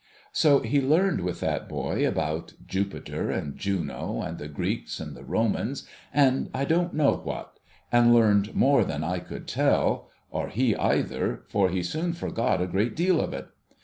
So 0.31 0.61
he 0.61 0.81
learned 0.81 1.21
with 1.21 1.41
that 1.41 1.69
boy 1.69 2.07
about 2.07 2.53
Jupiter 2.65 3.29
and 3.29 3.55
Juno, 3.55 4.23
and 4.23 4.39
the 4.39 4.47
Greeks 4.47 4.99
and 4.99 5.15
the 5.15 5.23
Romans, 5.23 5.87
and 6.11 6.49
I 6.55 6.65
don't 6.65 6.95
know 6.95 7.17
what, 7.17 7.59
and 7.91 8.11
learned 8.11 8.55
more 8.55 8.83
than 8.83 9.03
I 9.03 9.19
could 9.19 9.47
tell— 9.47 10.09
or 10.31 10.49
he 10.49 10.75
either, 10.75 11.43
for 11.49 11.69
he 11.69 11.83
soon 11.83 12.13
forgot 12.13 12.63
a 12.63 12.65
great 12.65 12.95
deal 12.95 13.21
of 13.21 13.31
it. 13.31 13.49